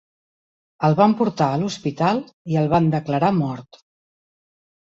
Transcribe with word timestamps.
El 0.87 0.95
van 0.99 1.13
portar 1.19 1.49
a 1.51 1.59
l'hospital 1.63 2.23
i 2.55 2.57
el 2.63 2.73
van 2.75 2.91
declarar 2.97 3.33
mort. 3.43 3.81